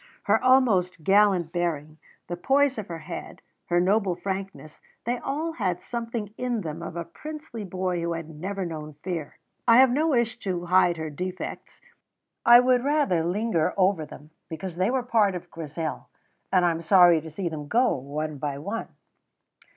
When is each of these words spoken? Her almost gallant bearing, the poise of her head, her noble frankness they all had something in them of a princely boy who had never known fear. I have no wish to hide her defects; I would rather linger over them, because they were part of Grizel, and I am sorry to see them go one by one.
Her 0.23 0.43
almost 0.43 1.03
gallant 1.03 1.51
bearing, 1.51 1.99
the 2.25 2.35
poise 2.35 2.79
of 2.79 2.87
her 2.87 2.97
head, 3.05 3.43
her 3.67 3.79
noble 3.79 4.15
frankness 4.15 4.79
they 5.05 5.19
all 5.19 5.51
had 5.51 5.79
something 5.79 6.33
in 6.39 6.61
them 6.61 6.81
of 6.81 6.95
a 6.95 7.05
princely 7.05 7.63
boy 7.63 8.01
who 8.01 8.13
had 8.13 8.27
never 8.27 8.65
known 8.65 8.95
fear. 9.03 9.37
I 9.67 9.77
have 9.77 9.91
no 9.91 10.07
wish 10.07 10.39
to 10.39 10.65
hide 10.65 10.97
her 10.97 11.11
defects; 11.11 11.81
I 12.47 12.61
would 12.61 12.83
rather 12.83 13.23
linger 13.23 13.75
over 13.77 14.03
them, 14.07 14.31
because 14.49 14.75
they 14.77 14.89
were 14.89 15.03
part 15.03 15.35
of 15.35 15.51
Grizel, 15.51 16.09
and 16.51 16.65
I 16.65 16.71
am 16.71 16.81
sorry 16.81 17.21
to 17.21 17.29
see 17.29 17.47
them 17.47 17.67
go 17.67 17.93
one 17.95 18.39
by 18.39 18.57
one. 18.57 18.87